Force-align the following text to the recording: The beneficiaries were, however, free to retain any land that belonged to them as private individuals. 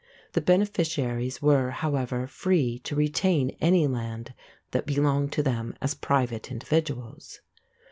The 0.33 0.41
beneficiaries 0.41 1.43
were, 1.43 1.69
however, 1.69 2.25
free 2.25 2.79
to 2.85 2.95
retain 2.95 3.55
any 3.61 3.85
land 3.85 4.33
that 4.71 4.87
belonged 4.87 5.31
to 5.33 5.43
them 5.43 5.75
as 5.79 5.93
private 5.93 6.49
individuals. 6.51 7.41